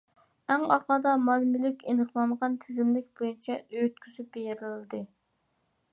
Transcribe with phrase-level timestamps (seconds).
[0.53, 5.07] ئەڭ ئاخىرىدا مال-مۈلۈكلەر ئېنىقلانغان تىزىملىك بويىچە ئۆتكۈزۈپ بېرىلدى.